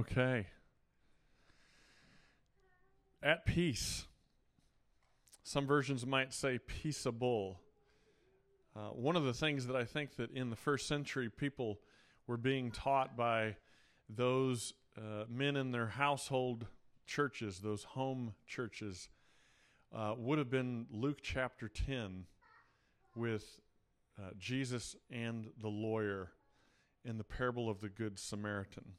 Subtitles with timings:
[0.00, 0.46] Okay.
[3.22, 4.06] At peace.
[5.42, 7.60] Some versions might say peaceable.
[8.74, 11.80] Uh, one of the things that I think that in the first century people
[12.26, 13.56] were being taught by
[14.08, 16.66] those uh, men in their household
[17.04, 19.10] churches, those home churches,
[19.94, 22.24] uh, would have been Luke chapter 10
[23.14, 23.60] with
[24.18, 26.30] uh, Jesus and the lawyer
[27.04, 28.94] in the parable of the Good Samaritan.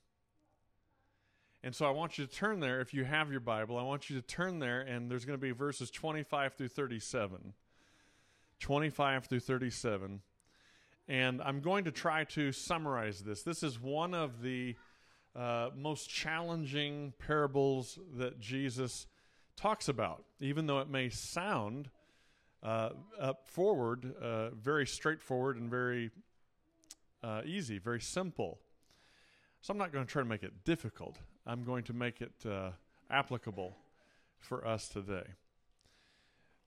[1.63, 4.09] And so I want you to turn there, if you have your Bible, I want
[4.09, 7.53] you to turn there, and there's going to be verses 25 through 37.
[8.59, 10.21] 25 through 37.
[11.07, 13.43] And I'm going to try to summarize this.
[13.43, 14.75] This is one of the
[15.35, 19.05] uh, most challenging parables that Jesus
[19.55, 21.89] talks about, even though it may sound
[22.63, 26.11] uh, up forward, uh, very straightforward and very
[27.23, 28.59] uh, easy, very simple.
[29.61, 31.17] So I'm not going to try to make it difficult.
[31.45, 32.71] I'm going to make it uh,
[33.09, 33.75] applicable
[34.39, 35.23] for us today.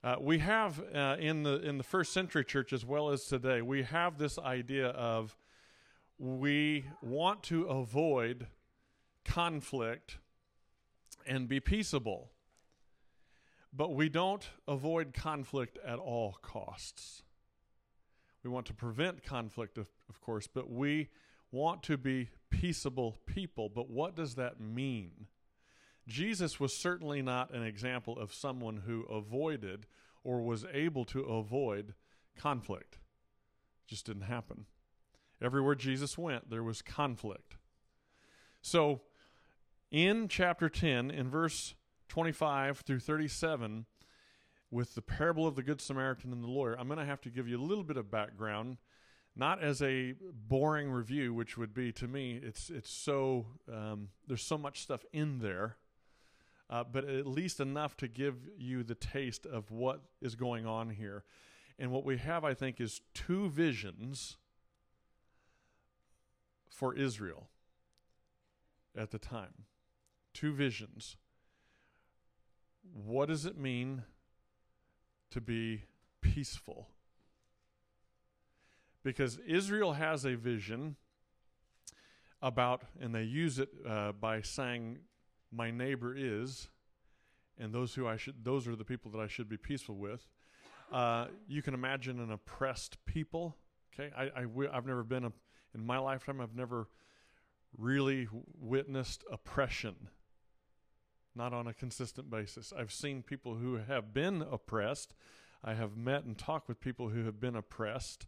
[0.03, 3.61] Uh, we have uh, in the in the first century church as well as today,
[3.61, 5.35] we have this idea of
[6.19, 8.47] we want to avoid
[9.23, 10.19] conflict
[11.25, 12.31] and be peaceable,
[13.73, 17.23] but we don't avoid conflict at all costs.
[18.43, 21.09] We want to prevent conflict, of, of course, but we
[21.51, 22.29] want to be
[22.61, 23.69] peaceable people.
[23.69, 25.27] But what does that mean?
[26.07, 29.87] Jesus was certainly not an example of someone who avoided
[30.23, 31.93] or was able to avoid
[32.37, 32.95] conflict.
[32.95, 34.65] It just didn't happen.
[35.41, 37.57] Everywhere Jesus went, there was conflict.
[38.61, 39.01] So,
[39.91, 41.75] in chapter 10, in verse
[42.07, 43.85] 25 through 37,
[44.71, 47.29] with the parable of the Good Samaritan and the lawyer, I'm going to have to
[47.29, 48.77] give you a little bit of background
[49.35, 50.13] not as a
[50.47, 55.03] boring review, which would be to me, it's it's so um, there's so much stuff
[55.11, 55.75] in there,
[56.69, 60.89] uh, but at least enough to give you the taste of what is going on
[60.89, 61.23] here.
[61.77, 64.37] And what we have, I think, is two visions
[66.69, 67.49] for Israel
[68.95, 69.65] at the time.
[70.33, 71.17] Two visions.
[72.93, 74.03] What does it mean
[75.31, 75.83] to be
[76.21, 76.89] peaceful?
[79.05, 80.95] Because Israel has a vision
[82.41, 84.97] about, and they use it uh, by saying,
[85.51, 86.67] "My neighbor is,"
[87.59, 90.27] and those who I should, those are the people that I should be peaceful with.
[90.91, 93.55] Uh, you can imagine an oppressed people.
[93.93, 95.31] Okay, I, I w- I've never been a,
[95.75, 96.41] in my lifetime.
[96.41, 96.87] I've never
[97.77, 98.27] really
[98.59, 99.95] witnessed oppression.
[101.35, 102.73] Not on a consistent basis.
[102.75, 105.13] I've seen people who have been oppressed.
[105.63, 108.25] I have met and talked with people who have been oppressed.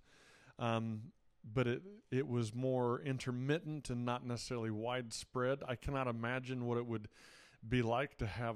[0.60, 1.12] Um,
[1.54, 5.60] but it it was more intermittent and not necessarily widespread.
[5.68, 7.10] I cannot imagine what it would
[7.68, 8.56] be like to have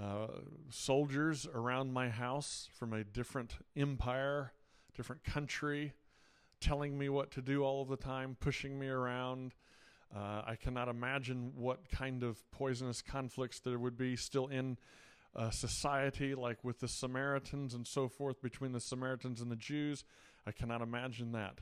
[0.00, 0.28] uh,
[0.70, 4.52] soldiers around my house from a different empire,
[4.94, 5.92] different country,
[6.60, 9.54] telling me what to do all of the time, pushing me around.
[10.14, 14.78] Uh, I cannot imagine what kind of poisonous conflicts there would be still in
[15.50, 20.04] society like with the Samaritans and so forth between the Samaritans and the Jews.
[20.48, 21.58] I cannot imagine that.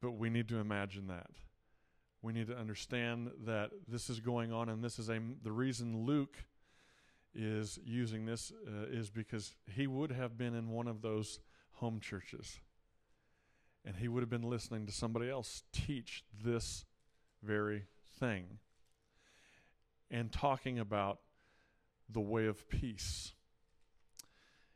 [0.00, 1.30] But we need to imagine that.
[2.22, 6.04] We need to understand that this is going on, and this is a the reason
[6.04, 6.36] Luke
[7.34, 11.40] is using this uh, is because he would have been in one of those
[11.72, 12.60] home churches,
[13.84, 16.84] and he would have been listening to somebody else teach this
[17.42, 17.84] very
[18.18, 18.58] thing,
[20.10, 21.18] and talking about
[22.08, 23.32] the way of peace.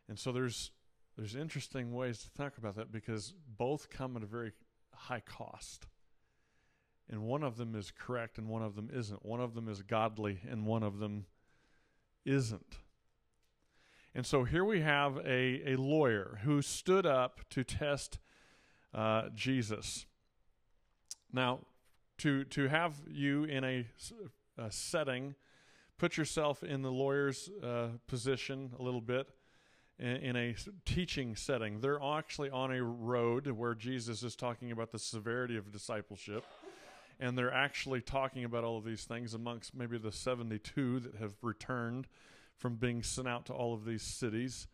[0.09, 0.73] And so there's
[1.21, 4.53] there's interesting ways to talk about that because both come at a very
[4.95, 5.87] high cost.
[7.11, 9.23] And one of them is correct and one of them isn't.
[9.27, 11.27] One of them is godly and one of them
[12.25, 12.79] isn't.
[14.15, 18.19] And so here we have a, a lawyer who stood up to test
[18.95, 20.07] uh, Jesus.
[21.31, 21.61] Now,
[22.17, 23.87] to, to have you in a,
[24.57, 25.35] a setting,
[25.99, 29.29] put yourself in the lawyer's uh, position a little bit
[30.01, 30.55] in, a
[30.87, 31.81] teaching setting.
[31.81, 36.45] They're actually on a road where Jesus is talking about the severity of discipleship.
[37.19, 41.35] And they're actually talking about all of these things amongst maybe the 72 that have
[41.43, 42.07] returned
[42.57, 44.69] from being sent out to all of these cities.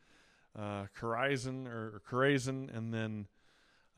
[0.56, 3.26] Uh, Chorazin or Chorazin, and then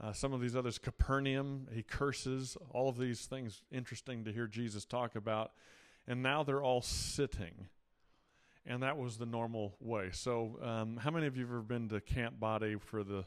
[0.03, 4.47] uh, some of these others, Capernaum, he curses, all of these things interesting to hear
[4.47, 5.53] Jesus talk about.
[6.07, 7.69] And now they're all sitting
[8.69, 10.11] and that was the normal way.
[10.12, 13.25] So, um, how many of you have ever been to Camp Body for the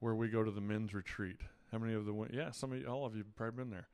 [0.00, 1.38] where we go to the men's retreat?
[1.72, 3.88] How many of the yeah, some of you, all of you probably been there.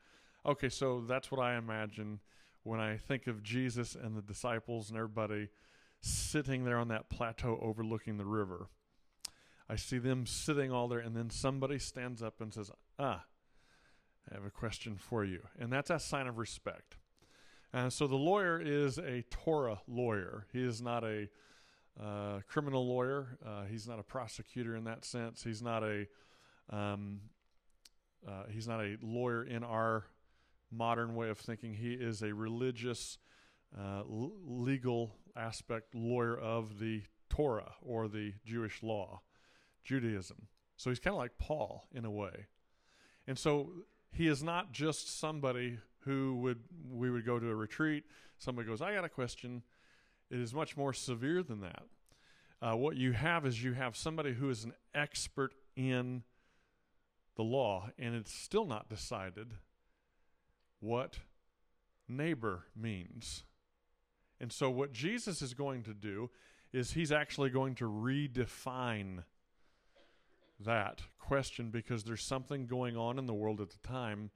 [0.45, 2.21] Okay, so that's what I imagine
[2.65, 5.49] when I think of Jesus and the disciples and everybody
[6.01, 8.69] sitting there on that plateau overlooking the river.
[9.69, 13.25] I see them sitting all there, and then somebody stands up and says, Ah,
[14.31, 15.41] I have a question for you.
[15.59, 16.97] And that's a sign of respect.
[17.75, 20.47] And so the lawyer is a Torah lawyer.
[20.53, 21.29] He is not a
[22.01, 23.37] uh, criminal lawyer.
[23.45, 25.43] Uh, he's not a prosecutor in that sense.
[25.43, 26.07] He's not a
[26.71, 27.21] um,
[28.27, 30.05] uh, he's not a lawyer in our
[30.71, 31.75] modern way of thinking.
[31.75, 33.19] He is a religious,
[33.77, 39.21] uh, l- legal aspect lawyer of the Torah or the Jewish law,
[39.83, 40.47] Judaism.
[40.77, 42.47] So he's kind of like Paul in a way.
[43.27, 43.73] And so
[44.13, 46.61] he is not just somebody who would
[46.91, 48.05] we would go to a retreat.
[48.39, 49.63] Somebody goes, "I got a question."
[50.31, 51.85] It is much more severe than that.
[52.63, 56.23] Uh, what you have is you have somebody who is an expert in
[57.37, 59.55] the law, and it's still not decided
[60.81, 61.19] what
[62.09, 63.45] neighbor means.
[64.41, 66.31] And so, what Jesus is going to do
[66.73, 69.25] is he's actually going to redefine
[70.61, 74.31] that question because there's something going on in the world at the time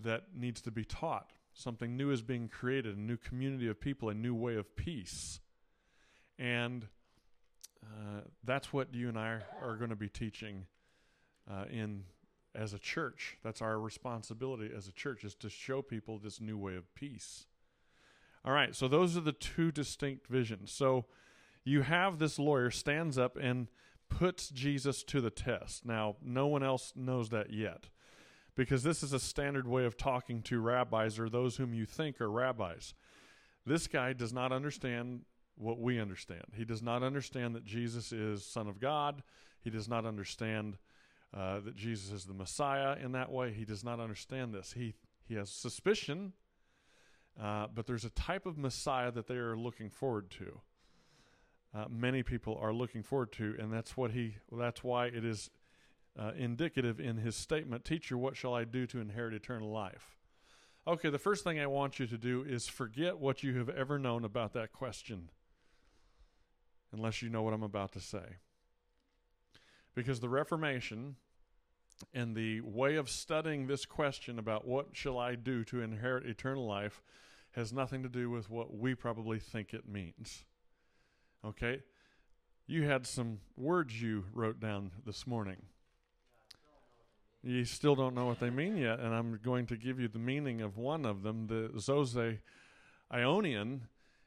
[0.00, 1.32] that needs to be taught.
[1.52, 5.40] Something new is being created, a new community of people, a new way of peace.
[6.38, 6.86] And
[7.82, 10.66] uh, that's what you and I are going to be teaching
[11.50, 12.04] uh, in
[12.54, 13.36] as a church.
[13.42, 17.46] That's our responsibility as a church is to show people this new way of peace.
[18.44, 20.72] All right, so those are the two distinct visions.
[20.72, 21.06] So
[21.64, 23.68] you have this lawyer stands up and
[24.08, 25.84] puts Jesus to the test.
[25.84, 27.88] Now, no one else knows that yet
[28.58, 32.20] because this is a standard way of talking to rabbis or those whom you think
[32.20, 32.92] are rabbis.
[33.64, 35.20] This guy does not understand
[35.54, 36.42] what we understand.
[36.56, 39.22] He does not understand that Jesus is Son of God.
[39.60, 40.76] He does not understand
[41.32, 43.52] uh, that Jesus is the Messiah in that way.
[43.52, 44.72] He does not understand this.
[44.72, 44.94] He
[45.24, 46.32] he has suspicion,
[47.40, 50.60] uh, but there's a type of Messiah that they are looking forward to
[51.74, 54.36] uh, many people are looking forward to, and that's what he.
[54.50, 55.50] That's why it is
[56.18, 60.16] uh, indicative in his statement, "Teacher, what shall I do to inherit eternal life?"
[60.86, 63.98] Okay, the first thing I want you to do is forget what you have ever
[63.98, 65.30] known about that question,
[66.92, 68.36] unless you know what I'm about to say.
[69.94, 71.16] Because the Reformation
[72.14, 76.66] and the way of studying this question about what shall I do to inherit eternal
[76.66, 77.02] life
[77.52, 80.44] has nothing to do with what we probably think it means.
[81.44, 81.82] Okay?
[82.66, 85.62] You had some words you wrote down this morning.
[87.42, 90.18] You still don't know what they mean yet, and I'm going to give you the
[90.18, 91.46] meaning of one of them.
[91.46, 92.40] The Zoen
[93.12, 93.82] Aionion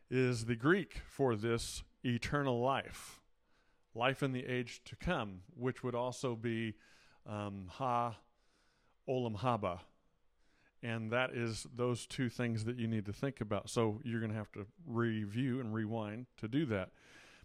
[0.10, 3.20] is the Greek for this eternal life,
[3.94, 6.76] life in the age to come, which would also be
[7.28, 8.16] um, Ha
[9.08, 9.80] Olam Haba.
[10.82, 13.70] And that is those two things that you need to think about.
[13.70, 16.90] So you're going to have to review and rewind to do that.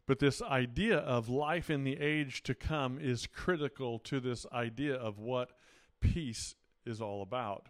[0.07, 4.95] But this idea of life in the age to come is critical to this idea
[4.95, 5.51] of what
[6.01, 6.55] peace
[6.85, 7.67] is all about.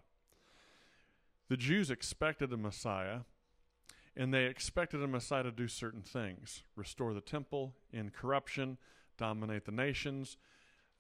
[1.48, 3.20] The Jews expected a Messiah,
[4.16, 8.78] and they expected a Messiah to do certain things restore the temple, in corruption,
[9.16, 10.36] dominate the nations.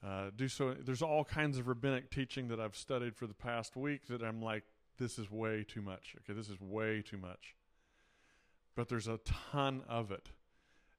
[0.06, 0.74] Uh, do so.
[0.74, 4.40] There's all kinds of rabbinic teaching that I've studied for the past week that I'm
[4.40, 4.64] like,
[4.98, 6.14] this is way too much.
[6.20, 7.56] Okay, this is way too much.
[8.76, 9.18] But there's a
[9.52, 10.30] ton of it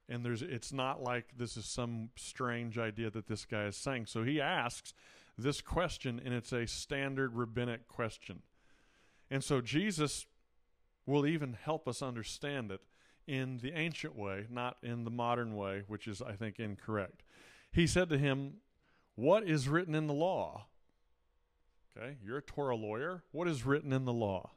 [0.08, 4.06] and there's it's not like this is some strange idea that this guy is saying.
[4.06, 4.94] So he asks
[5.38, 8.42] this question, and it's a standard rabbinic question.
[9.30, 10.26] And so Jesus
[11.06, 12.80] will even help us understand it
[13.26, 17.22] in the ancient way, not in the modern way, which is, I think, incorrect.
[17.70, 18.54] He said to him,
[19.14, 20.66] What is written in the law?
[21.96, 23.22] Okay, you're a Torah lawyer.
[23.32, 24.50] What is written in the law?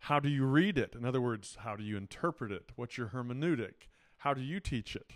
[0.00, 0.94] How do you read it?
[0.94, 2.70] In other words, how do you interpret it?
[2.76, 3.88] What's your hermeneutic?
[4.18, 5.14] How do you teach it?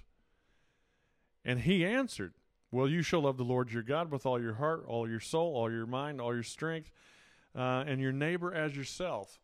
[1.45, 2.35] And he answered,
[2.73, 5.55] Well, you shall love the Lord your God with all your heart, all your soul,
[5.55, 6.91] all your mind, all your strength,
[7.55, 9.39] uh, and your neighbor as yourself.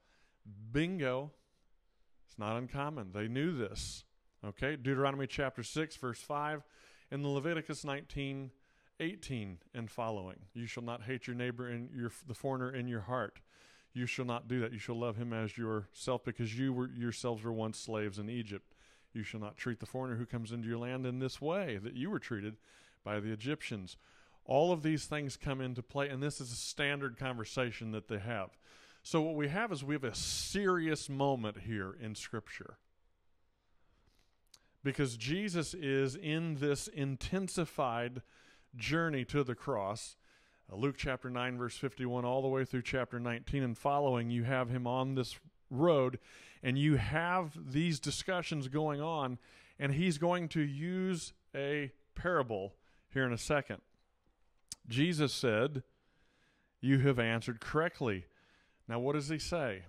[0.73, 1.31] Bingo.
[2.27, 3.11] It's not uncommon.
[3.13, 4.05] They knew this.
[4.47, 6.63] Okay, Deuteronomy chapter 6, verse 5,
[7.11, 8.51] and the Leviticus 19,
[8.99, 10.39] 18 and following.
[10.55, 13.41] You shall not hate your neighbor and your, the foreigner in your heart.
[13.93, 14.73] You shall not do that.
[14.73, 18.75] You shall love him as yourself because you were yourselves were once slaves in Egypt.
[19.13, 21.95] You shall not treat the foreigner who comes into your land in this way that
[21.95, 22.57] you were treated
[23.09, 23.97] by the Egyptians.
[24.45, 28.19] All of these things come into play, and this is a standard conversation that they
[28.19, 28.51] have.
[29.03, 32.77] So, what we have is we have a serious moment here in Scripture.
[34.85, 38.21] Because Jesus is in this intensified
[38.77, 40.17] journey to the cross.
[40.71, 44.45] Uh, Luke chapter 9, verse 51, all the way through chapter 19 and following, you
[44.45, 45.39] have him on this
[45.71, 46.19] road,
[46.63, 49.39] and you have these discussions going on,
[49.79, 52.75] and he's going to use a parable
[53.13, 53.79] here in a second.
[54.89, 55.83] Jesus said,
[56.81, 58.27] You have answered correctly.
[58.89, 59.83] Now, what does he say?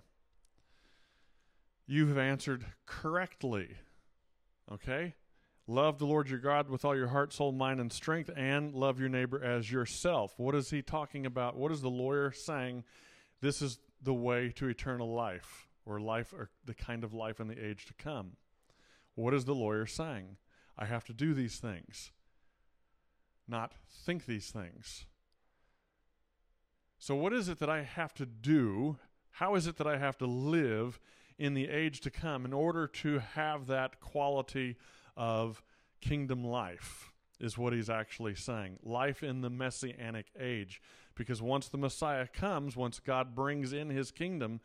[1.86, 3.76] You have answered correctly.
[4.70, 5.14] Okay?
[5.66, 8.98] Love the Lord your God with all your heart, soul, mind, and strength, and love
[8.98, 10.34] your neighbor as yourself.
[10.36, 11.56] What is he talking about?
[11.56, 12.84] What is the lawyer saying?
[13.40, 17.48] This is the way to eternal life, or life, or the kind of life in
[17.48, 18.32] the age to come.
[19.14, 20.36] What is the lawyer saying?
[20.76, 22.10] I have to do these things,
[23.50, 25.06] not think these things.
[26.98, 28.98] So, what is it that I have to do?
[29.32, 31.00] How is it that I have to live
[31.38, 34.76] in the age to come in order to have that quality
[35.16, 35.62] of
[36.00, 37.12] kingdom life?
[37.40, 38.80] Is what he's actually saying.
[38.82, 40.82] Life in the messianic age.
[41.14, 44.60] Because once the Messiah comes, once God brings in his kingdom,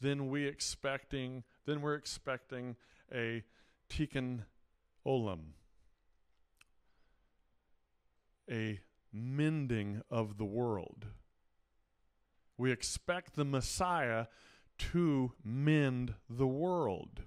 [0.00, 2.76] then we expecting then we're expecting
[3.12, 3.42] a
[3.90, 4.40] tikkun
[5.06, 5.52] olam,
[8.50, 8.80] a
[9.12, 11.06] mending of the world.
[12.56, 14.26] We expect the Messiah
[14.78, 17.22] to mend the world.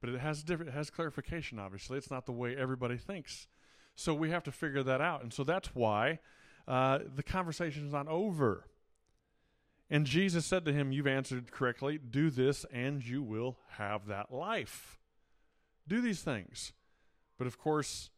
[0.00, 1.98] But it has different it has clarification obviously.
[1.98, 3.46] It's not the way everybody thinks.
[3.94, 5.22] So we have to figure that out.
[5.22, 6.18] And so that's why
[6.66, 8.66] uh, the conversation is not over.
[9.90, 11.98] And Jesus said to him, You've answered correctly.
[11.98, 14.98] Do this, and you will have that life.
[15.86, 16.72] Do these things.
[17.36, 18.10] But of course,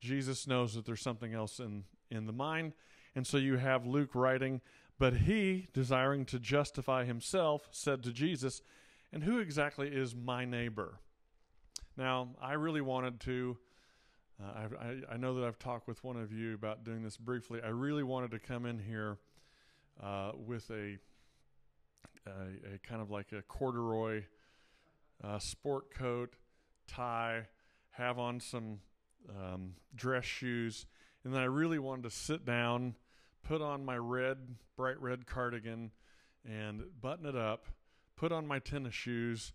[0.00, 2.72] Jesus knows that there's something else in, in the mind.
[3.14, 4.60] And so you have Luke writing,
[4.98, 8.62] But he, desiring to justify himself, said to Jesus,
[9.12, 11.00] And who exactly is my neighbor?
[11.96, 13.58] Now, I really wanted to
[14.40, 17.60] uh, I, I, know that I've talked with one of you about doing this briefly.
[17.64, 19.18] I really wanted to come in here
[20.00, 20.96] uh, with a,
[22.24, 24.22] a, a, kind of like a corduroy
[25.24, 26.34] uh, sport coat,
[26.86, 27.48] tie,
[27.90, 28.78] have on some
[29.28, 30.86] um, dress shoes,
[31.24, 32.94] and then I really wanted to sit down,
[33.42, 34.38] put on my red,
[34.76, 35.90] bright red cardigan,
[36.44, 37.66] and button it up,
[38.16, 39.52] put on my tennis shoes,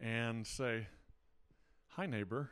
[0.00, 0.86] and say,
[1.88, 2.50] Hi, neighbor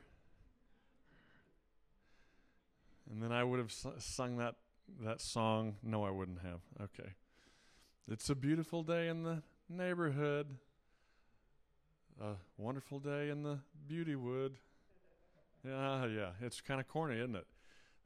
[3.10, 4.56] and then I would have sung that
[5.02, 5.76] that song.
[5.82, 6.60] No, I wouldn't have.
[6.80, 7.10] Okay.
[8.08, 10.46] It's a beautiful day in the neighborhood.
[12.20, 14.56] A wonderful day in the beauty wood.
[15.66, 16.30] Yeah, yeah.
[16.40, 17.46] It's kind of corny, isn't it?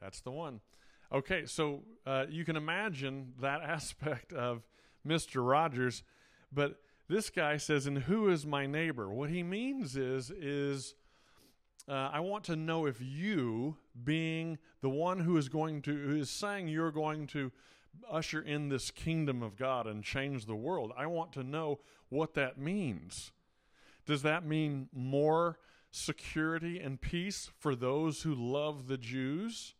[0.00, 0.60] That's the one.
[1.12, 4.66] Okay, so uh, you can imagine that aspect of
[5.06, 5.46] Mr.
[5.46, 6.02] Rogers,
[6.52, 10.94] but this guy says, "And who is my neighbor?" What he means is is
[11.88, 16.16] uh, I want to know if you, being the one who is going to, who
[16.16, 17.50] is saying you're going to
[18.10, 22.34] usher in this kingdom of God and change the world, I want to know what
[22.34, 23.32] that means.
[24.04, 25.58] Does that mean more
[25.98, 29.74] security and peace for those who love the Jews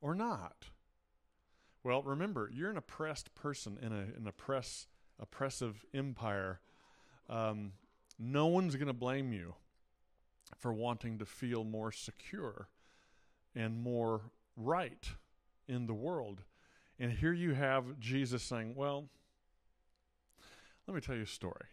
[0.00, 0.66] or not?
[1.84, 4.86] Well, remember, you're an oppressed person in a, an oppress,
[5.18, 6.60] oppressive empire.
[7.28, 7.72] Um,
[8.18, 9.54] no one's going to blame you
[10.58, 12.68] for wanting to feel more secure
[13.54, 14.20] and more
[14.56, 15.10] right
[15.66, 16.42] in the world.
[16.98, 19.08] And here you have Jesus saying, Well,
[20.86, 21.66] let me tell you a story,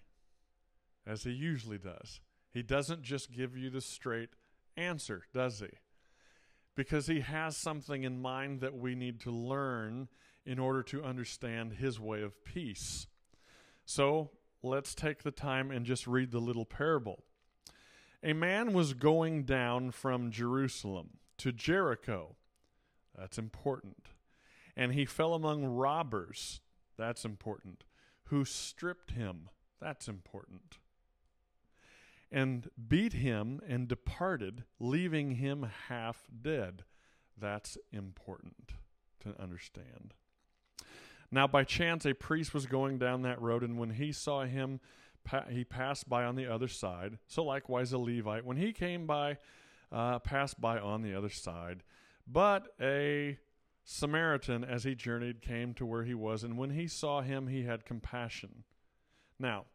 [1.05, 2.19] as he usually does.
[2.51, 4.29] He doesn't just give you the straight
[4.75, 5.69] answer, does he?
[6.75, 10.07] Because he has something in mind that we need to learn
[10.45, 13.07] in order to understand his way of peace.
[13.85, 14.31] So
[14.63, 17.23] let's take the time and just read the little parable.
[18.23, 22.35] A man was going down from Jerusalem to Jericho.
[23.17, 24.07] That's important.
[24.75, 26.61] And he fell among robbers.
[26.97, 27.83] That's important.
[28.25, 29.49] Who stripped him.
[29.79, 30.78] That's important.
[32.31, 36.83] And beat him and departed, leaving him half dead.
[37.37, 38.73] That's important
[39.21, 40.13] to understand.
[41.31, 44.79] Now, by chance, a priest was going down that road, and when he saw him,
[45.49, 47.19] he passed by on the other side.
[47.27, 49.37] So likewise a Levite, when he came by,
[49.91, 51.83] uh, passed by on the other side.
[52.27, 53.37] But a
[53.83, 57.63] Samaritan, as he journeyed, came to where he was, and when he saw him, he
[57.63, 58.63] had compassion.
[59.39, 59.65] Now,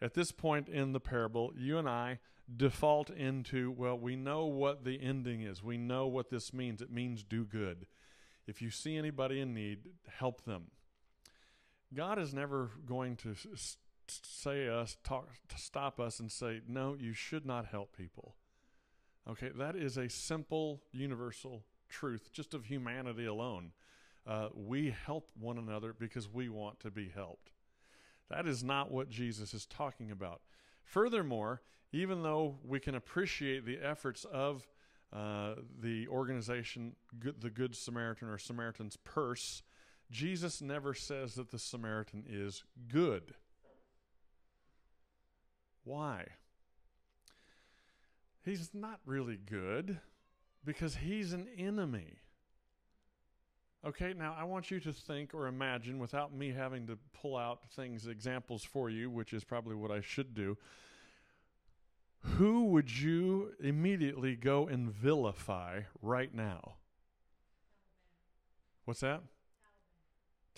[0.00, 2.18] at this point in the parable, you and I
[2.54, 5.62] default into, well, we know what the ending is.
[5.62, 6.80] We know what this means.
[6.80, 7.86] It means do good.
[8.46, 10.70] If you see anybody in need, help them.
[11.94, 13.34] God is never going to
[14.10, 18.34] say us talk to stop us and say no you should not help people
[19.28, 23.72] okay that is a simple universal truth just of humanity alone
[24.26, 27.50] uh, we help one another because we want to be helped
[28.30, 30.40] That is not what Jesus is talking about.
[30.84, 34.66] Furthermore, even though we can appreciate the efforts of
[35.12, 36.94] uh, the organization,
[37.40, 39.62] the Good Samaritan or Samaritan's Purse,
[40.10, 43.34] Jesus never says that the Samaritan is good.
[45.84, 46.26] Why?
[48.44, 50.00] He's not really good
[50.64, 52.18] because he's an enemy.
[53.86, 57.60] Okay, now I want you to think or imagine without me having to pull out
[57.70, 60.56] things, examples for you, which is probably what I should do.
[62.20, 66.74] Who would you immediately go and vilify right now?
[68.84, 69.22] What's that?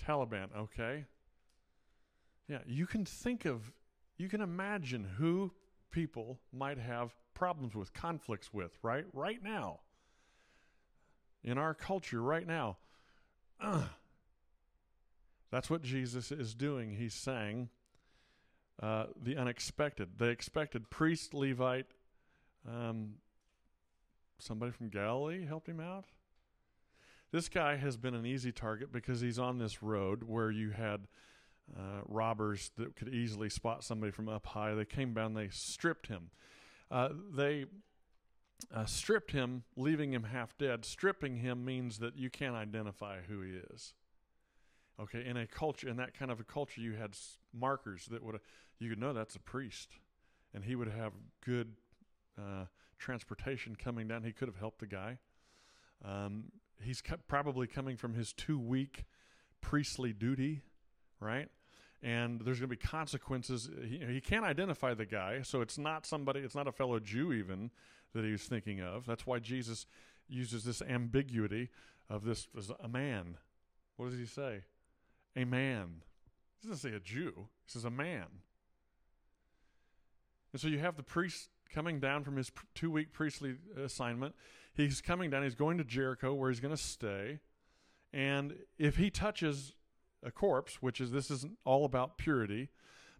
[0.00, 0.48] Taliban.
[0.52, 1.04] Taliban, okay.
[2.48, 3.70] Yeah, you can think of,
[4.16, 5.52] you can imagine who
[5.90, 9.04] people might have problems with, conflicts with, right?
[9.12, 9.80] Right now.
[11.44, 12.78] In our culture, right now.
[13.60, 13.82] Uh,
[15.50, 16.92] that's what Jesus is doing.
[16.92, 17.68] He's saying
[18.82, 20.18] uh, the unexpected.
[20.18, 21.86] They expected priest, Levite,
[22.68, 23.14] um,
[24.38, 26.04] somebody from Galilee helped him out.
[27.32, 31.06] This guy has been an easy target because he's on this road where you had
[31.76, 34.74] uh, robbers that could easily spot somebody from up high.
[34.74, 36.30] They came down, they stripped him.
[36.90, 37.66] Uh, they
[38.74, 40.84] uh, stripped him, leaving him half dead.
[40.84, 43.94] Stripping him means that you can't identify who he is.
[45.00, 47.16] Okay, in a culture, in that kind of a culture, you had
[47.54, 48.38] markers that would
[48.78, 49.96] you could know that's a priest,
[50.54, 51.12] and he would have
[51.44, 51.72] good
[52.38, 52.64] uh,
[52.98, 54.22] transportation coming down.
[54.24, 55.18] He could have helped the guy.
[56.04, 56.44] Um,
[56.82, 59.04] he's probably coming from his two week
[59.60, 60.62] priestly duty,
[61.18, 61.48] right?
[62.02, 63.68] And there's going to be consequences.
[63.86, 66.40] He, he can't identify the guy, so it's not somebody.
[66.40, 67.70] It's not a fellow Jew even
[68.14, 69.06] that he was thinking of.
[69.06, 69.86] That's why Jesus
[70.28, 71.70] uses this ambiguity
[72.08, 73.36] of this as a man.
[73.96, 74.64] What does he say?
[75.36, 76.02] A man.
[76.60, 77.32] He doesn't say a Jew.
[77.36, 78.26] He says a man.
[80.52, 84.34] And so you have the priest coming down from his two week priestly assignment.
[84.74, 85.44] He's coming down.
[85.44, 87.40] He's going to Jericho where he's going to stay.
[88.12, 89.74] And if he touches
[90.24, 92.70] a corpse, which is this isn't all about purity,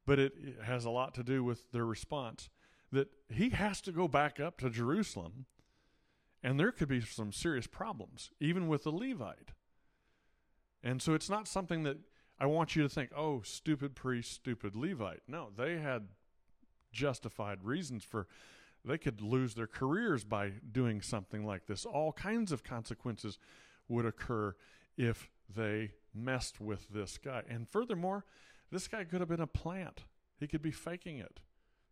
[0.07, 2.49] but it, it has a lot to do with their response,
[2.93, 5.47] that he has to go back up to Jerusalem.
[6.43, 9.53] And there could be some serious problems, even with the Levite.
[10.83, 11.99] And so it's not something that
[12.39, 15.21] I want you to think, oh, stupid priest, stupid Levite.
[15.29, 16.09] No, they had
[16.93, 18.27] justified reasons for
[18.85, 21.85] they could lose their careers by doing something like this.
[21.85, 23.39] All kinds of consequences
[23.89, 24.55] would occur
[24.97, 27.43] if they messed with this guy.
[27.49, 28.25] And furthermore,
[28.71, 30.05] this guy could have been a plant.
[30.39, 31.41] He could be faking it.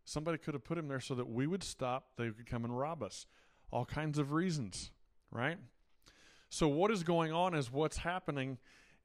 [0.08, 2.76] Somebody could have put him there so that we would stop, they could come and
[2.76, 3.26] rob us.
[3.70, 4.90] All kinds of reasons,
[5.30, 5.58] right?
[6.48, 8.56] So, what is going on is what's happening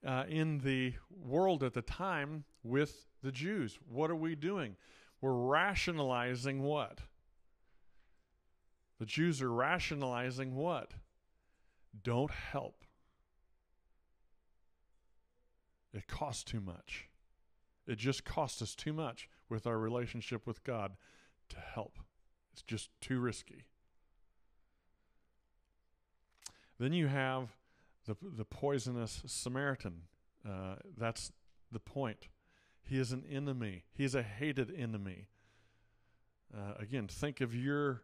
[0.02, 3.78] uh, in the world at the time with the Jews.
[3.86, 4.76] What are we doing?
[5.20, 7.00] We're rationalizing what?
[8.98, 10.92] The Jews are rationalizing what?
[12.02, 12.82] Don't help.
[15.92, 17.10] It costs too much.
[17.86, 20.96] It just costs us too much with our relationship with God
[21.48, 22.00] to help.
[22.52, 23.64] It's just too risky.
[26.78, 27.56] Then you have
[28.04, 30.02] the, the poisonous Samaritan.
[30.46, 31.30] Uh, that's
[31.70, 32.26] the point.
[32.82, 35.28] He is an enemy, he is a hated enemy.
[36.52, 38.02] Uh, again, think of your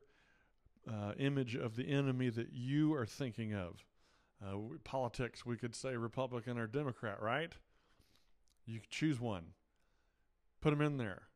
[0.89, 3.85] uh, image of the enemy that you are thinking of.
[4.43, 7.53] Uh, politics, we could say Republican or Democrat, right?
[8.67, 9.47] You choose one,
[10.61, 11.30] put them in there.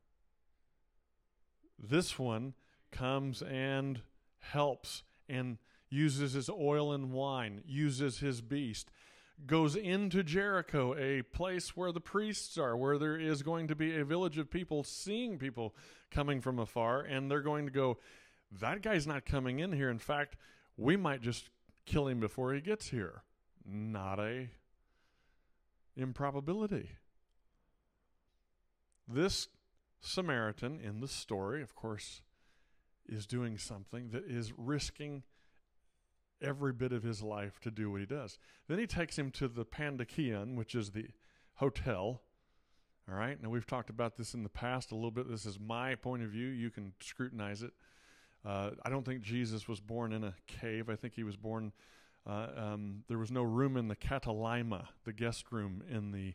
[1.89, 2.55] This one
[2.91, 4.01] comes and
[4.41, 5.59] helps and
[5.91, 8.91] uses his oil and wine, uses his beast,
[9.47, 13.97] goes into Jericho, a place where the priests are, where there is going to be
[13.97, 15.75] a village of people seeing people
[16.11, 17.99] coming from afar, and they're going to go,
[18.61, 19.91] That guy's not coming in here.
[19.91, 20.37] In fact,
[20.77, 21.51] we might just
[21.87, 23.23] kill him before he gets here.
[23.67, 24.49] Not a
[25.97, 26.91] improbability.
[29.07, 29.49] This
[30.05, 32.23] Samaritan in the story, of course,
[33.07, 35.23] is doing something that is risking
[36.43, 38.39] every bit of his life to do what he does.
[38.69, 41.07] Then he takes him to the Pandakion, which is the
[41.55, 42.23] hotel.
[43.09, 43.43] All right.
[43.43, 45.29] Now, we've talked about this in the past a little bit.
[45.29, 46.49] This is my point of view.
[46.49, 47.73] You can scrutinize it.
[48.45, 50.91] Uh, I don't think Jesus was born in a cave.
[50.91, 51.73] I think he was born,
[52.27, 56.35] uh, um, there was no room in the Katalyma, the guest room in the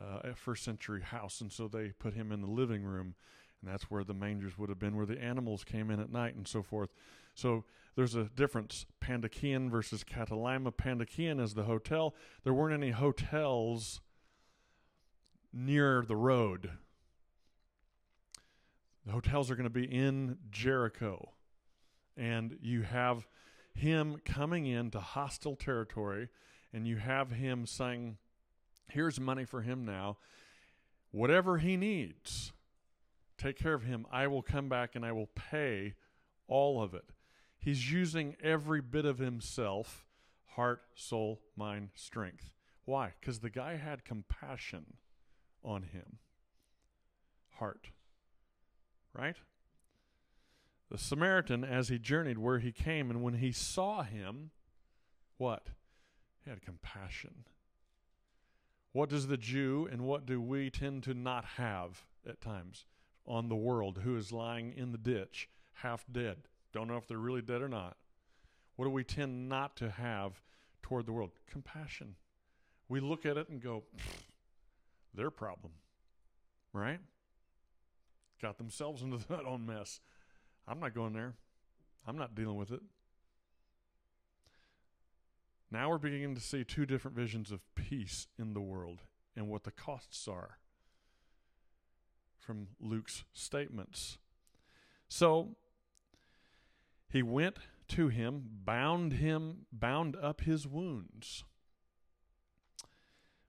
[0.00, 1.40] uh, first century house.
[1.40, 3.14] And so they put him in the living room.
[3.60, 6.34] And that's where the mangers would have been, where the animals came in at night
[6.34, 6.90] and so forth.
[7.34, 7.64] So
[7.96, 8.86] there's a difference.
[9.00, 10.74] Pandakion versus Katalyma.
[10.74, 12.14] Pandakion is the hotel.
[12.44, 14.00] There weren't any hotels
[15.52, 16.70] near the road.
[19.06, 21.32] The hotels are going to be in Jericho.
[22.16, 23.26] And you have
[23.74, 26.28] him coming into hostile territory,
[26.72, 28.16] and you have him saying,
[28.88, 30.18] Here's money for him now.
[31.10, 32.52] Whatever he needs,
[33.38, 34.06] take care of him.
[34.10, 35.94] I will come back and I will pay
[36.48, 37.10] all of it.
[37.58, 40.06] He's using every bit of himself
[40.56, 42.50] heart, soul, mind, strength.
[42.86, 43.12] Why?
[43.20, 44.94] Because the guy had compassion
[45.62, 46.18] on him.
[47.58, 47.88] Heart.
[49.12, 49.36] Right?
[50.90, 54.50] The Samaritan, as he journeyed where he came, and when he saw him,
[55.36, 55.68] what?
[56.44, 57.44] He had compassion.
[58.96, 62.86] What does the Jew and what do we tend to not have at times
[63.26, 66.48] on the world who is lying in the ditch, half dead?
[66.72, 67.98] Don't know if they're really dead or not.
[68.76, 70.40] What do we tend not to have
[70.82, 71.32] toward the world?
[71.46, 72.14] Compassion.
[72.88, 73.82] We look at it and go,
[75.12, 75.74] their problem,
[76.72, 77.00] right?
[78.40, 80.00] Got themselves into that own mess.
[80.66, 81.34] I'm not going there.
[82.06, 82.80] I'm not dealing with it.
[85.70, 89.02] Now we're beginning to see two different visions of peace in the world
[89.36, 90.58] and what the costs are
[92.38, 94.18] from Luke's statements.
[95.08, 95.56] So
[97.08, 97.56] he went
[97.88, 101.44] to him, bound him, bound up his wounds,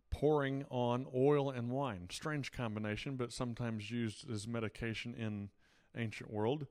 [0.09, 2.07] pouring on oil and wine.
[2.11, 5.49] Strange combination, but sometimes used as medication in
[5.95, 6.67] ancient world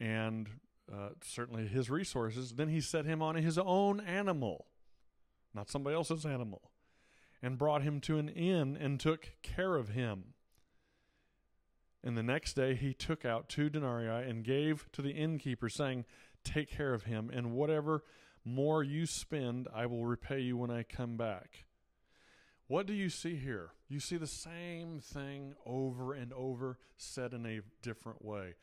[0.00, 0.48] and
[0.92, 2.52] uh, certainly his resources.
[2.52, 4.66] Then he set him on his own animal,
[5.54, 6.70] not somebody else's animal,
[7.42, 10.34] and brought him to an inn and took care of him.
[12.04, 16.04] And the next day he took out two denarii and gave to the innkeeper, saying,
[16.44, 18.02] Take care of him, and whatever
[18.44, 21.66] more you spend, I will repay you when I come back.
[22.66, 23.70] What do you see here?
[23.88, 28.54] You see the same thing over and over, said in a different way.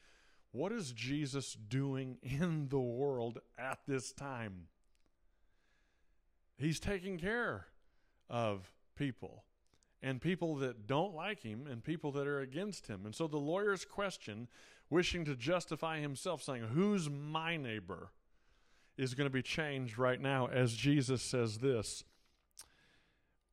[0.52, 4.68] What is Jesus doing in the world at this time?
[6.60, 7.68] He's taking care
[8.30, 9.46] of people
[10.02, 13.06] and people that don't like him and people that are against him.
[13.06, 14.48] And so the lawyer's question,
[14.90, 18.12] wishing to justify himself, saying, Who's my neighbor?
[18.98, 22.04] is going to be changed right now as Jesus says this.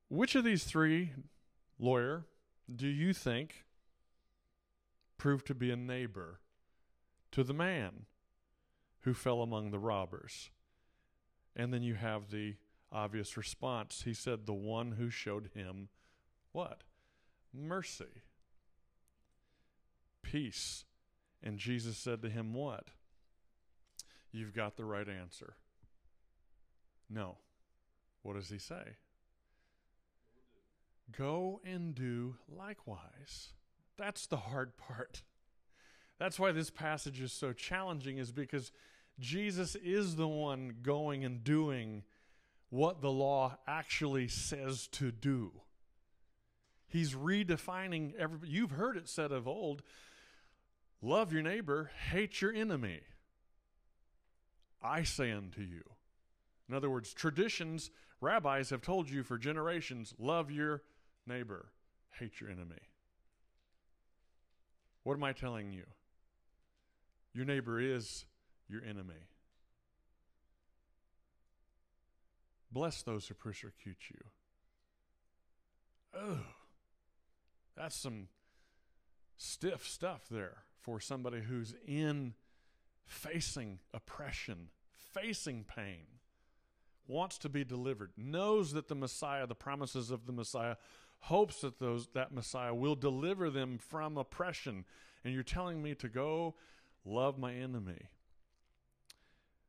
[0.09, 1.12] Which of these three,
[1.79, 2.25] lawyer,
[2.75, 3.64] do you think
[5.19, 6.40] proved to be a neighbor
[7.33, 8.07] to the man
[9.01, 10.51] who fell among the robbers.
[11.55, 12.57] And then you have the
[12.92, 14.03] obvious response.
[14.05, 15.88] He said, The one who showed him
[16.53, 16.83] what?
[17.53, 18.22] Mercy,
[20.22, 20.85] peace.
[21.42, 22.88] And Jesus said to him, What?
[24.33, 25.55] You've got the right answer.
[27.09, 27.38] No.
[28.22, 28.96] What does he say?
[31.16, 33.51] Go and do likewise.
[33.96, 35.22] That's the hard part.
[36.18, 38.72] That's why this passage is so challenging, is because
[39.18, 42.03] Jesus is the one going and doing
[42.70, 45.52] what the law actually says to do.
[46.88, 49.83] He's redefining every you've heard it said of old,
[51.02, 53.00] love your neighbor, hate your enemy.
[54.83, 55.83] I say unto you.
[56.68, 60.83] In other words, traditions, rabbis have told you for generations, love your
[61.26, 61.66] neighbor,
[62.18, 62.81] hate your enemy.
[65.02, 65.85] What am I telling you?
[67.33, 68.24] Your neighbor is
[68.68, 69.14] your enemy.
[72.70, 74.20] Bless those who persecute you.
[76.14, 76.40] Oh,
[77.76, 78.29] that's some
[79.37, 82.35] stiff stuff there for somebody who's in
[83.05, 86.07] facing oppression, facing pain,
[87.07, 90.76] wants to be delivered, knows that the Messiah, the promises of the Messiah,
[91.20, 94.85] hopes that those that Messiah will deliver them from oppression.
[95.24, 96.55] And you're telling me to go
[97.05, 98.09] love my enemy.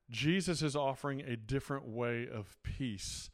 [0.09, 3.29] Jesus is offering a different way of peace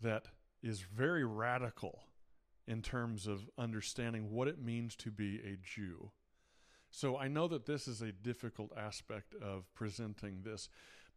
[0.00, 0.28] that
[0.62, 2.00] is very radical
[2.66, 6.10] in terms of understanding what it means to be a Jew.
[6.90, 10.68] So I know that this is a difficult aspect of presenting this,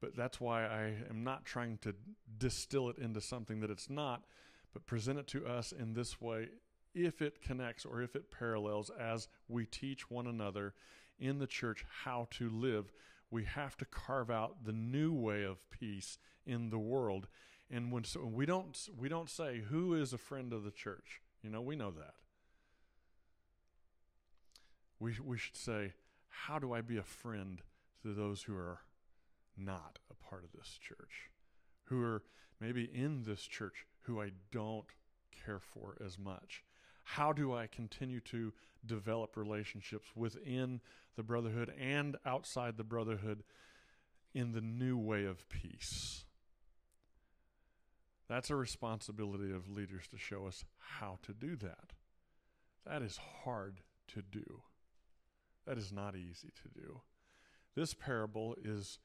[0.01, 1.93] but that's why I am not trying to
[2.37, 4.23] distill it into something that it's not,
[4.73, 6.49] but present it to us in this way
[6.93, 10.73] if it connects or if it parallels as we teach one another
[11.19, 12.91] in the church how to live.
[13.35, 17.27] We have to carve out the new way of peace in the world.
[17.69, 21.19] And when so we don't we don't say who is a friend of the church.
[21.41, 22.13] You know, we know that.
[25.01, 25.95] We we should say
[26.29, 27.61] how do I be a friend
[28.03, 28.79] to those who are
[29.57, 31.29] not a part of this church?
[31.89, 32.23] Who are
[32.61, 34.87] maybe in this church who I don't
[35.45, 36.63] care for as much?
[37.05, 38.51] How do I continue to
[38.85, 40.81] develop relationships within
[41.15, 43.43] the brotherhood and outside the brotherhood
[44.33, 46.25] in the new way of peace?
[48.27, 51.93] That's a responsibility of leaders to show us how to do that.
[52.85, 54.61] That is hard to do.
[55.67, 57.01] That is not easy to do.
[57.75, 58.99] This parable is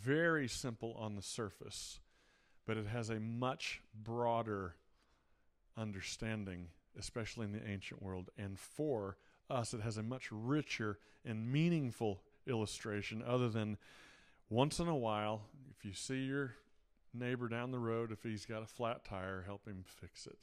[0.00, 2.00] very simple on the surface,
[2.64, 4.76] but it has a much broader
[5.76, 8.30] understanding, especially in the ancient world.
[8.36, 9.16] And for
[9.50, 13.78] us, it has a much richer and meaningful illustration, other than
[14.48, 16.54] once in a while, if you see your
[17.14, 20.38] neighbor down the road, if he's got a flat tire, help him fix it.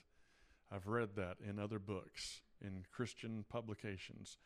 [0.72, 4.38] I've read that in other books, in Christian publications.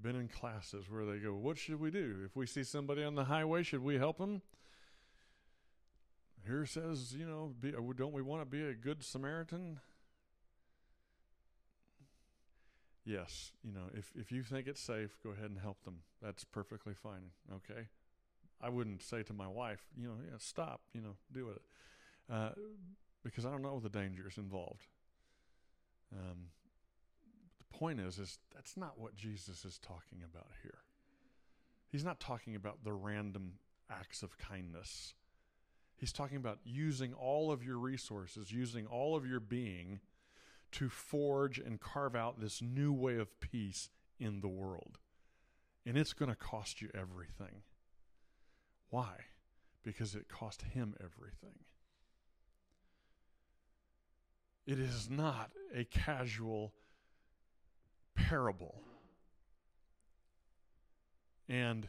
[0.00, 2.22] Been in classes where they go, What should we do?
[2.24, 4.42] If we see somebody on the highway, should we help them?
[6.44, 9.78] Here says, you know, be, don't we want to be a good Samaritan?
[13.04, 16.00] Yes, you know, if, if you think it's safe, go ahead and help them.
[16.22, 17.30] That's perfectly fine.
[17.52, 17.88] Okay.
[18.60, 21.62] I wouldn't say to my wife, you know, yeah, stop, you know, do it.
[22.32, 22.50] Uh,
[23.24, 24.86] because I don't know the dangers involved.
[26.12, 26.50] Um,
[27.58, 30.78] the point is, is that's not what Jesus is talking about here.
[31.90, 33.54] He's not talking about the random
[33.90, 35.14] acts of kindness.
[35.96, 40.00] He's talking about using all of your resources, using all of your being
[40.72, 44.98] to forge and carve out this new way of peace in the world.
[45.84, 47.62] And it's going to cost you everything.
[48.90, 49.16] Why?
[49.82, 51.58] Because it cost him everything.
[54.66, 56.72] It is not a casual
[58.14, 58.82] parable.
[61.48, 61.88] And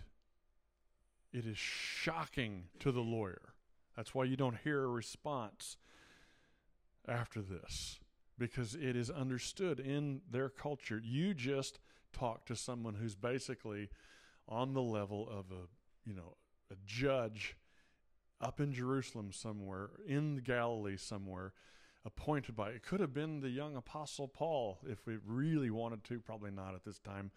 [1.32, 3.54] it is shocking to the lawyer.
[3.96, 5.78] That's why you don't hear a response
[7.08, 8.00] after this
[8.38, 11.02] because it is understood in their culture.
[11.04, 11.80] You just
[12.12, 13.90] talk to someone who's basically
[14.48, 15.68] on the level of a,
[16.06, 16.36] you know,
[16.72, 17.56] a judge
[18.42, 21.54] up in Jerusalem somewhere, in Galilee somewhere,
[22.06, 26.20] appointed by it could have been the young apostle Paul if we really wanted to,
[26.20, 27.32] probably not at this time.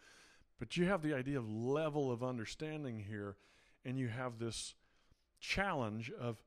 [0.59, 3.37] But you have the idea of level of understanding here,
[3.85, 4.75] and you have this
[5.39, 6.43] challenge of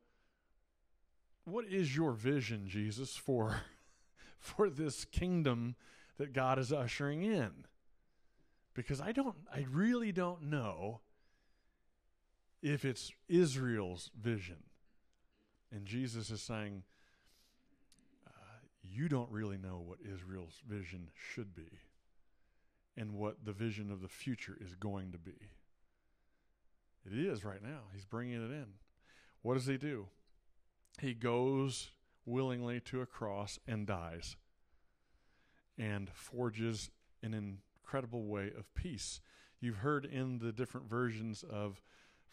[1.46, 3.62] what is your vision, Jesus, for
[4.40, 5.76] for this kingdom
[6.18, 7.66] that God is ushering in.
[8.74, 11.02] Because I don't, I really don't know
[12.62, 14.64] if it's Israel's vision.
[15.72, 16.84] And Jesus is saying,
[18.28, 18.32] uh,
[18.82, 21.80] You don't really know what Israel's vision should be
[22.98, 25.38] and what the vision of the future is going to be.
[27.06, 27.84] It is right now.
[27.94, 28.66] He's bringing it in.
[29.42, 30.08] What does he do?
[31.00, 31.92] He goes
[32.30, 34.36] willingly to a cross and dies
[35.78, 36.90] and forges
[37.24, 39.20] an incredible way of peace.
[39.60, 41.82] You've heard in the different versions of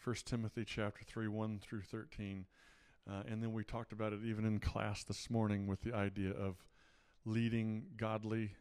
[0.03, 2.45] 1 Timothy chapter 3 1 through 13
[3.09, 6.31] uh, and then we talked about it even in class this morning with the idea
[6.31, 6.65] of
[7.25, 8.51] leading godly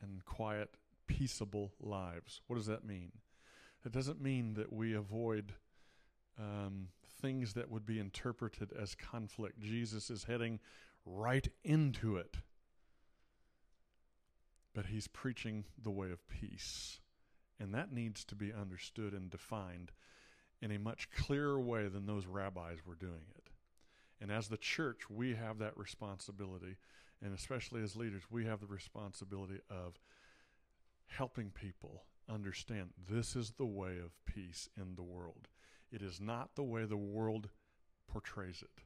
[0.00, 2.40] and quiet, peaceable lives.
[2.46, 3.12] What does that mean?
[3.84, 5.52] It doesn't mean that we avoid
[6.38, 6.88] um,
[7.20, 9.60] things that would be interpreted as conflict.
[9.60, 10.60] Jesus is heading
[11.04, 12.36] right into it.
[14.74, 17.00] But he's preaching the way of peace.
[17.58, 19.92] And that needs to be understood and defined
[20.60, 23.50] in a much clearer way than those rabbis were doing it.
[24.20, 26.76] And as the church, we have that responsibility.
[27.22, 29.98] And especially as leaders, we have the responsibility of
[31.06, 35.48] helping people understand this is the way of peace in the world.
[35.92, 37.48] It is not the way the world
[38.08, 38.82] portrays it.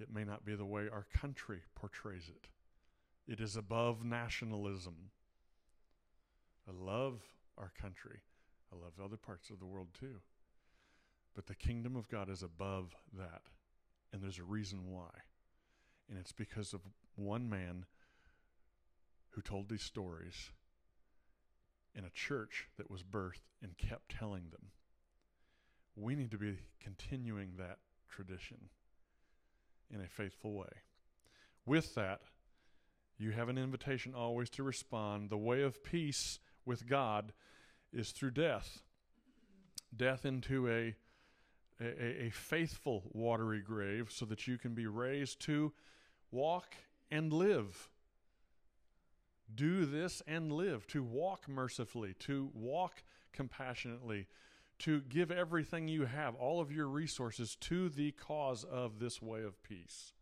[0.00, 2.48] It may not be the way our country portrays it.
[3.30, 5.10] It is above nationalism.
[6.68, 7.20] I love
[7.58, 8.20] our country.
[8.72, 10.20] I love other parts of the world too.
[11.34, 13.42] But the kingdom of God is above that.
[14.12, 15.10] And there's a reason why.
[16.08, 16.80] And it's because of
[17.14, 17.86] one man
[19.30, 20.50] who told these stories
[21.94, 24.70] in a church that was birthed and kept telling them.
[25.96, 27.78] We need to be continuing that
[28.08, 28.58] tradition
[29.92, 30.70] in a faithful way.
[31.66, 32.20] With that,
[33.18, 35.30] you have an invitation always to respond.
[35.30, 37.32] The way of peace with God
[37.92, 38.82] is through death.
[39.94, 40.94] Death into a,
[41.80, 45.72] a, a faithful watery grave so that you can be raised to
[46.30, 46.74] walk
[47.10, 47.88] and live.
[49.54, 53.02] Do this and live, to walk mercifully, to walk
[53.32, 54.26] compassionately,
[54.82, 59.42] to give everything you have, all of your resources, to the cause of this way
[59.42, 60.12] of peace.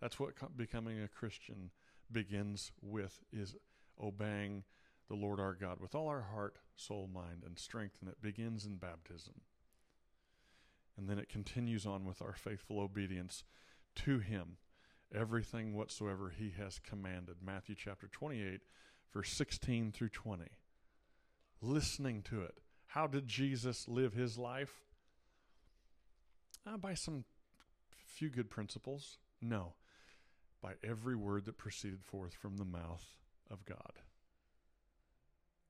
[0.00, 1.70] That's what co- becoming a Christian
[2.10, 3.54] begins with is
[4.02, 4.64] obeying
[5.08, 8.64] the Lord our God with all our heart, soul, mind, and strength, and it begins
[8.64, 9.42] in baptism.
[10.96, 13.44] And then it continues on with our faithful obedience
[13.96, 14.56] to Him,
[15.14, 17.36] everything whatsoever He has commanded.
[17.44, 18.62] Matthew chapter 28,
[19.12, 20.46] verse 16 through 20.
[21.60, 22.61] Listening to it.
[22.92, 24.82] How did Jesus live His life?
[26.66, 27.24] Uh, by some
[27.88, 29.16] few good principles?
[29.40, 29.72] No.
[30.60, 33.04] By every word that proceeded forth from the mouth
[33.50, 33.94] of God.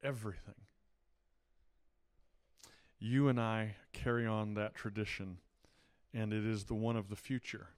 [0.02, 0.66] Everything.
[2.98, 5.38] You and I carry on that tradition,
[6.12, 7.68] and it is the one of the future.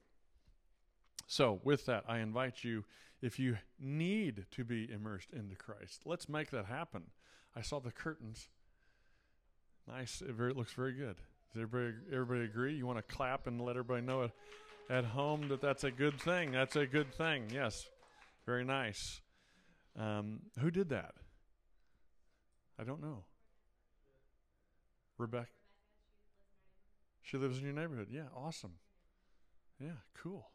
[1.27, 2.83] So, with that, I invite you,
[3.21, 7.03] if you need to be immersed into Christ, let's make that happen.
[7.55, 8.47] I saw the curtains.
[9.87, 10.21] Nice.
[10.21, 11.15] It, very, it looks very good.
[11.53, 12.75] Does everybody, everybody agree?
[12.75, 14.31] You want to clap and let everybody know it
[14.89, 16.51] at home that that's a good thing?
[16.51, 17.45] That's a good thing.
[17.53, 17.87] Yes.
[18.45, 19.21] Very nice.
[19.97, 21.13] Um, who did that?
[22.79, 23.23] I don't know.
[25.17, 25.47] Rebecca.
[27.21, 28.07] She lives in your neighborhood.
[28.11, 28.73] Yeah, awesome.
[29.79, 30.49] Yeah, cool.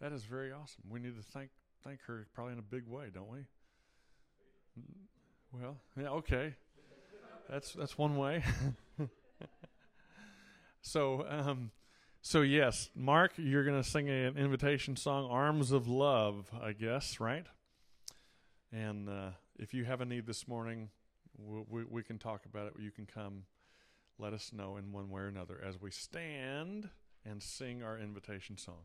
[0.00, 0.84] That is very awesome.
[0.88, 1.50] We need to thank
[1.84, 3.46] thank her probably in a big way, don't we?
[5.52, 6.54] Well, yeah, okay.
[7.50, 8.42] That's that's one way.
[10.80, 11.70] so, um,
[12.22, 17.20] so yes, Mark, you're going to sing an invitation song, "Arms of Love," I guess,
[17.20, 17.46] right?
[18.72, 20.88] And uh, if you have a need this morning,
[21.38, 22.74] we, we, we can talk about it.
[22.78, 23.44] You can come.
[24.18, 26.88] Let us know in one way or another as we stand
[27.24, 28.84] and sing our invitation song.